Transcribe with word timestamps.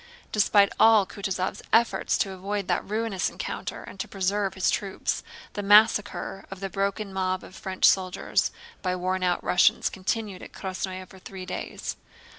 Despite 0.31 0.73
all 0.79 1.05
Kutúzov's 1.05 1.61
efforts 1.71 2.17
to 2.17 2.31
avoid 2.31 2.67
that 2.67 2.83
ruinous 2.89 3.29
encounter 3.29 3.83
and 3.83 3.99
to 3.99 4.07
preserve 4.07 4.55
his 4.55 4.71
troops, 4.71 5.21
the 5.53 5.61
massacre 5.61 6.43
of 6.49 6.59
the 6.59 6.71
broken 6.71 7.13
mob 7.13 7.43
of 7.43 7.55
French 7.55 7.85
soldiers 7.85 8.49
by 8.81 8.95
worn 8.95 9.21
out 9.21 9.43
Russians 9.43 9.91
continued 9.91 10.41
at 10.41 10.53
Krásnoe 10.53 11.07
for 11.07 11.19
three 11.19 11.45
days. 11.45 11.97